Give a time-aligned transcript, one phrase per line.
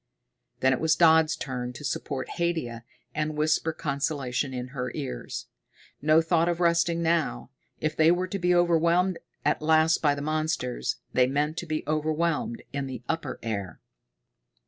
[0.61, 5.45] Then it was Dodd's turn to support Haidia and whisper consolation in her ears.
[6.01, 7.51] No thought of resting now.
[7.79, 11.83] If they were to be overwhelmed at last by the monsters, they meant to be
[11.85, 13.79] overwhelmed in the upper air.